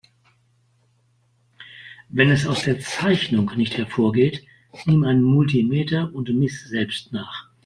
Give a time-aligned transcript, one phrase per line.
[2.09, 4.43] Wenn es aus der Zeichnung nicht hervorgeht,
[4.85, 7.51] nimm ein Multimeter und miss selbst nach.